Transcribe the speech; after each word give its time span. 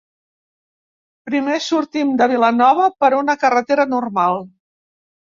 Primer 1.29 1.57
sortim 1.65 2.13
de 2.21 2.27
Vilanova 2.31 2.87
per 3.03 3.11
una 3.19 3.35
carretera 3.43 3.85
normal. 3.93 4.41